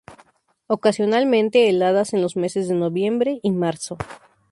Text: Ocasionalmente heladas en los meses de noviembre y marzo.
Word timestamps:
Ocasionalmente 0.65 1.69
heladas 1.69 2.15
en 2.15 2.23
los 2.23 2.35
meses 2.35 2.67
de 2.67 2.73
noviembre 2.73 3.39
y 3.43 3.51
marzo. 3.51 3.97